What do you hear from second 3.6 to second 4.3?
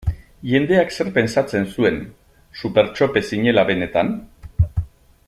benetan?